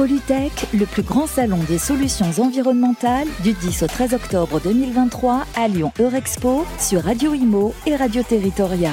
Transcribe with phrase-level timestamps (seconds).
[0.00, 5.68] Polytech, le plus grand salon des solutions environnementales du 10 au 13 octobre 2023 à
[5.68, 8.92] Lyon Eurexpo sur Radio Imo et Radio Territoria.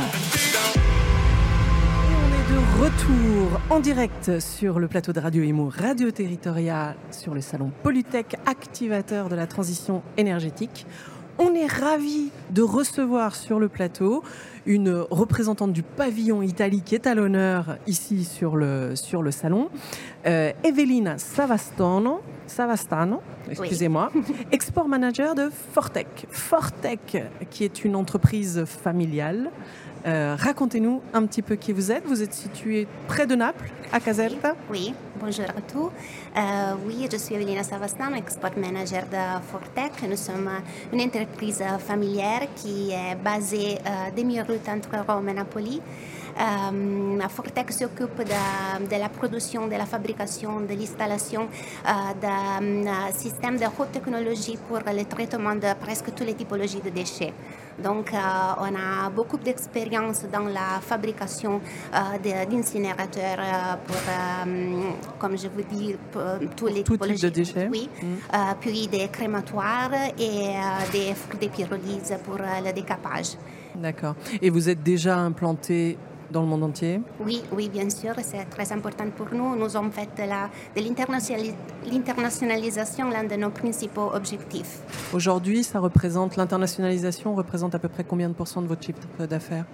[2.12, 7.34] On est de retour en direct sur le plateau de Radio Imo, Radio Territoria, sur
[7.34, 10.86] le salon Polytech, activateur de la transition énergétique.
[11.40, 14.24] On est ravi de recevoir sur le plateau
[14.66, 19.70] une représentante du pavillon Italie qui est à l'honneur ici sur le, sur le salon,
[20.26, 24.12] euh, Evelina Savastano, Savastano excusez-moi,
[24.52, 26.28] export manager de Fortec.
[26.30, 29.52] Fortec, qui est une entreprise familiale.
[30.06, 32.06] Euh, Racontez-nous un petit peu qui vous êtes.
[32.06, 34.56] Vous êtes situé près de Naples, à Caserta.
[34.70, 35.90] Oui, bonjour à tous.
[36.38, 39.92] Euh, oui, je suis Evelina Savastano, export manager de Fortec.
[40.10, 40.50] Nous sommes
[40.94, 41.62] une entreprise
[42.38, 45.82] familière qui est basée euh, demi-route entre Rome et Napoli.
[46.40, 51.44] Euh, Fortec s'occupe de, de, la production, de la fabrication, de l'installation
[51.86, 51.92] euh,
[52.22, 56.90] d'un euh, système de haute technologie pour le traitement de presque toutes les typologies de
[56.90, 57.34] déchets.
[57.82, 58.18] Donc, euh,
[58.60, 61.62] on a beaucoup d'expérience dans la fabrication
[61.94, 66.22] euh, d'incinérateurs euh, pour, comme je vous dis, pour,
[66.56, 67.20] tous les Tout typologies.
[67.20, 67.70] type de déchets.
[67.72, 67.90] Oui.
[68.02, 68.54] Mm.
[68.60, 70.56] puis des crématoires et
[70.92, 73.38] des fours de pyrolyse pour le décapage.
[73.76, 74.16] D'accord.
[74.42, 75.98] Et vous êtes déjà implanté
[76.32, 79.56] dans le monde entier Oui, oui, bien sûr, c'est très important pour nous.
[79.56, 80.24] Nous avons fait de
[81.92, 84.80] l'internationalisation l'un de nos principaux objectifs.
[85.14, 89.66] Aujourd'hui, ça représente l'internationalisation représente à peu près combien de pourcents de votre chiffre d'affaires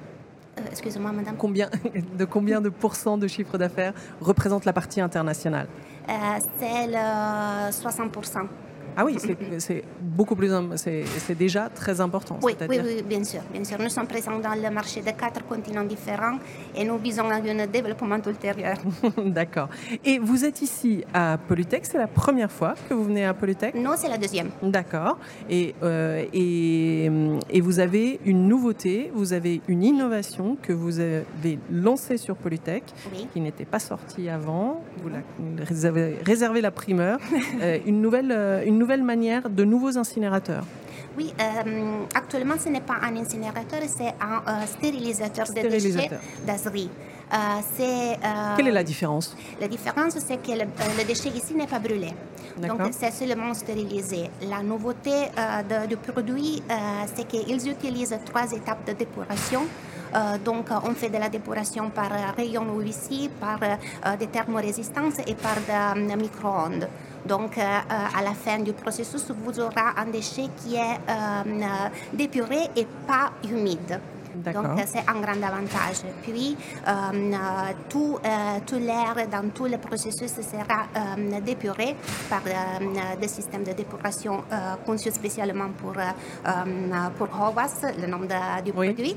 [0.60, 1.36] Euh, Excusez-moi, madame.
[1.38, 1.70] Combien
[2.20, 5.68] de combien de pourcents de chiffre d'affaires représente la partie internationale?
[6.08, 6.14] Euh,
[6.60, 8.48] c'est le 60%.
[8.96, 9.18] Ah oui,
[9.60, 12.40] c'est- beaucoup plus, c'est déjà très important.
[12.44, 13.78] Oui, oui, bien sûr, bien sûr.
[13.80, 16.38] Nous sommes présents dans le marché de quatre continents différents
[16.76, 18.78] et nous visons à un développement ultérieur.
[19.26, 19.70] D'accord.
[20.06, 23.74] Et vous êtes ici à Polytech, c'est la première fois que vous venez à Polytech?
[23.76, 24.50] Non, c'est la deuxième.
[24.62, 25.18] D'accord.
[25.50, 27.10] Et, euh, et,
[27.50, 32.84] et vous avez une nouveauté, vous avez une innovation que vous avez lancée sur Polytech,
[33.12, 33.28] Oui.
[33.34, 34.84] qui n'était pas sortie avant.
[35.02, 35.20] Vous, la,
[35.72, 37.18] vous avez réservé la primeur.
[37.62, 40.66] Euh, une, nouvelle, euh, une nouvelle manière de nouveaux incinérateurs.
[41.18, 46.10] Oui, euh, actuellement, ce n'est pas un incinérateur, c'est un euh, stérilisateur, de déchets
[46.48, 46.90] d'azerie.
[47.32, 47.38] Euh,
[48.58, 49.36] Quelle est la différence?
[49.62, 50.66] La différence, c'est que le,
[51.00, 52.12] le déchet ici n'est pas brûlé.
[52.68, 54.22] Donc, c'est seulement stérilisé.
[54.54, 55.16] La nouveauté
[55.72, 56.62] de- du produit,
[57.16, 59.62] c'est qu'ils utilisent trois étapes de dépuration.
[60.16, 63.58] Euh, donc, euh, on fait de la dépuration par euh, rayon UVC, par
[64.22, 65.58] des thermorésistances et par
[65.96, 66.88] des micro-ondes.
[67.26, 71.90] Donc, euh, euh, à la fin du processus, vous aurez un déchet qui est euh,
[72.14, 74.00] dépuré et pas humide.
[74.36, 76.02] Donc, c'est un grand avantage.
[76.24, 76.58] Puis,
[76.88, 76.92] euh,
[77.88, 78.30] tout, euh,
[78.66, 81.96] tout l'air dans tout le processus sera euh, dépuré
[82.30, 82.42] par
[83.22, 84.44] des systèmes de dépuration
[84.88, 85.94] conçus spécialement pour,
[87.18, 88.88] pour HOVAS, le nom de- du Oui.
[88.88, 89.16] produit.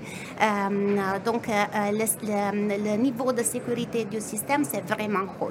[1.24, 5.50] Donc, le, le- le niveau de sécurité du système, c'est vraiment haut.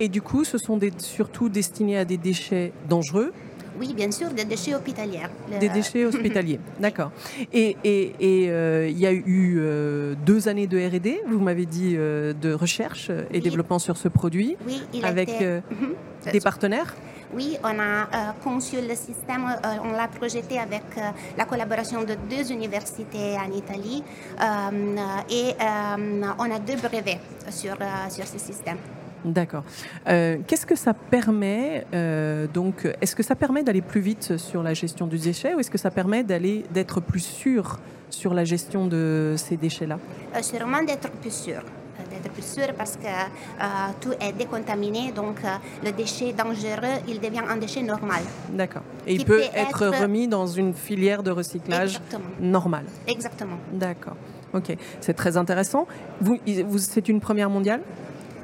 [0.00, 3.32] Et du coup, ce sont des, surtout destinés à des déchets dangereux,
[3.78, 5.22] Oui, bien sûr, des déchets hospitaliers.
[5.58, 6.58] Des déchets hospitaliers.
[6.80, 7.10] D'accord.
[7.52, 11.64] Et et- et, euh, il y a eu euh, deux années de R&D, vous m'avez
[11.66, 13.40] dit, euh, de recherche et Oui.
[13.40, 16.32] développement sur ce produit, Oui, il avec euh, Mhm.
[16.32, 16.94] des partenaires.
[17.32, 21.02] Oui, on a euh, conçu le système, euh, on l'a projeté avec euh,
[21.38, 27.20] la collaboration de deux universités en Italie euh, euh, et euh, on a deux brevets
[27.50, 28.78] sur, euh, sur ce système.
[29.24, 29.64] D'accord.
[30.08, 34.62] Euh, Qu'est-ce que ça permet euh, donc Est-ce que ça permet d'aller plus vite sur
[34.62, 37.78] la gestion du déchet ou est-ce que ça permet d'aller d'être plus sûr
[38.08, 39.98] sur la gestion de ces déchets-là?
[40.34, 41.62] Euh, sûrement d'être plus sûr.
[42.10, 43.64] D'être plus sûr parce que euh,
[44.00, 45.48] tout est décontaminé, donc euh,
[45.84, 48.22] le déchet dangereux, il devient un déchet normal.
[48.52, 48.82] D'accord.
[49.06, 52.24] Et il peut peut être être- remis dans une filière de recyclage Exactement.
[52.40, 52.86] normale.
[53.06, 53.56] Exactement.
[53.72, 54.16] D'accord.
[54.54, 55.86] Ok, c'est très intéressant.
[56.20, 57.80] Vous, vous- c'est une première mondiale?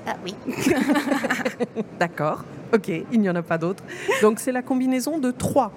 [0.06, 0.34] Euh, oui.
[1.98, 2.44] D'accord.
[2.74, 3.82] Ok, il n'y en a pas d'autres.
[4.22, 5.72] Donc c'est la combinaison de trois,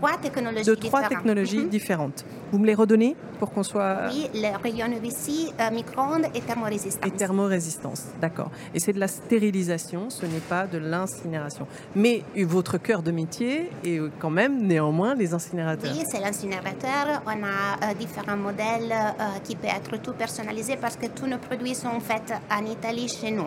[0.00, 1.08] Trois technologies de trois différentes.
[1.08, 1.68] technologies Mhm.
[1.68, 2.24] différentes.
[2.52, 7.06] Vous me les redonnez pour qu'on soit Oui, le rayon UVC, euh, micro-ondes et thermorésistance.
[7.06, 8.06] et thermorésistance.
[8.20, 8.50] D'accord.
[8.74, 11.66] Et c'est de la stérilisation, ce n'est pas de l'incinération.
[11.94, 15.92] Mais votre cœur de métier est quand même néanmoins les incinérateurs.
[15.94, 17.22] Oui, c'est l'incinérateur.
[17.26, 21.38] On a euh, différents modèles euh, qui peuvent être tout personnalisés parce que tous nos
[21.38, 23.44] produits sont faits en Italie chez nous.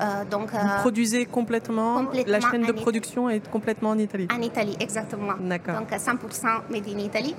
[0.00, 4.28] Euh, donc, Vous produisez complètement, complètement la chaîne de production est complètement en Italie?
[4.32, 5.34] en Italie, exactement.
[5.40, 5.78] D'accord.
[5.80, 7.34] Donc, 100% made in Italy.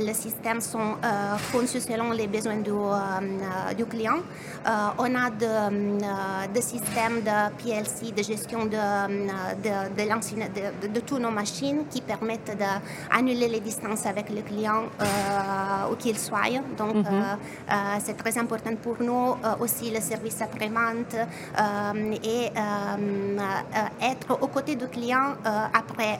[0.00, 0.96] les systèmes sont
[1.52, 2.72] conçus selon les besoins du,
[3.76, 4.18] du client.
[4.98, 5.30] on a
[6.52, 8.76] des systèmes de PLC, de gestion de,
[9.62, 14.84] de, de, de, toutes nos machines qui permettent d'annuler les distances avec le client
[15.90, 16.38] où qu'il soit.
[16.76, 17.38] Donc, mhm.
[18.00, 21.14] c'est très important pour nous aussi le service après-vente
[22.22, 22.50] et
[24.02, 26.18] être aux côtés du client après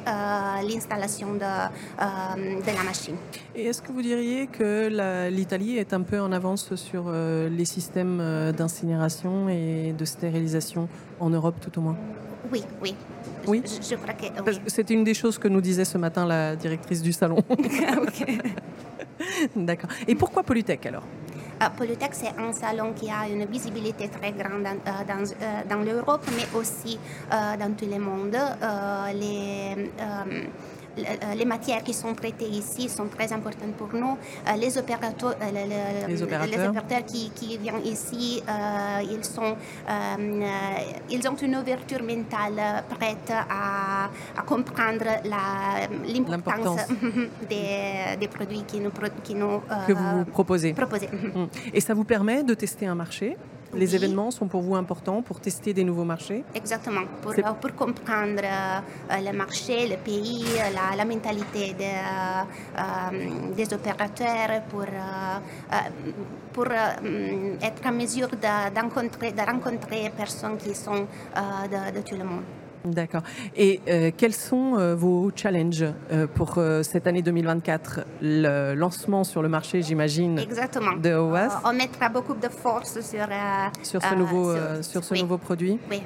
[0.78, 3.16] l'installation de, de, la machine.
[3.56, 8.52] Et est-ce que vous diriez que l'Italie est un peu en avance sur les systèmes
[8.56, 10.88] d'incinération et de stérilisation
[11.18, 11.96] en Europe tout au moins?
[12.52, 12.94] Oui, oui.
[13.46, 13.62] Oui?
[13.66, 17.12] Je, crois que C'était une des choses que nous disait ce matin la directrice du
[17.12, 17.42] salon.
[19.56, 19.90] D'accord.
[20.06, 21.04] Et pourquoi Polytech alors?
[21.76, 25.78] Polytech, c'est un salon qui a une visibilité très grande dans, uh, dans, uh, dans
[25.84, 26.98] l'Europe, mais aussi
[27.30, 28.36] dans tout le monde.
[30.00, 30.42] euh,
[31.36, 34.16] les matières qui sont traitées ici sont très importantes pour nous.
[34.46, 37.04] Euh, les opérateurs, euh, les, opérateurs.
[37.06, 38.42] qui, qui, viennent ici,
[39.10, 39.56] ils, sont,
[41.10, 45.04] ils ont une ouverture mentale prête à, à comprendre
[46.28, 46.88] l'importance
[47.48, 48.90] des, des, produits qui nous,
[49.22, 50.72] qui nous que vous proposez.
[50.72, 51.08] proposez.
[51.72, 53.36] Et ça vous permet de tester un marché
[53.74, 56.44] les événements sont pour vous importants pour tester des nouveaux marchés?
[56.54, 58.80] Exactement, pour, pour comprendre euh,
[59.10, 60.44] le marché, le pays,
[60.74, 65.76] la, la mentalité de, euh, des opérateurs, pour, euh,
[66.52, 72.16] pour être en mesure de, rencontrer, de rencontrer des personnes qui sont de, de tout
[72.16, 72.44] le monde.
[72.84, 73.22] D'accord.
[73.56, 79.42] Et euh, quels sont euh, vos challenges euh, pour cette année 2024 Le lancement sur
[79.42, 80.96] le marché, j'imagine, Exactement.
[80.96, 83.26] de OAS On mettra beaucoup de force sur,
[83.82, 85.78] sur ce, nouveau, sur, ce nouveau produit?
[85.90, 86.02] Oui.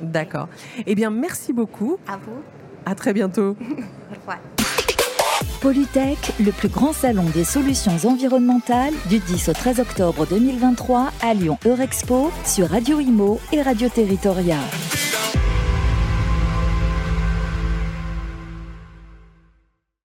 [0.00, 0.48] D'accord.
[0.86, 1.98] Eh bien, merci beaucoup.
[2.08, 2.42] À vous.
[2.86, 3.56] À très bientôt.
[3.60, 4.38] Au revoir.
[5.60, 11.32] Polytech, le plus grand salon des solutions environnementales du 10 au 13 octobre 2023 à
[11.32, 14.58] Lyon Eurexpo sur Radio Imo et Radio Territoria.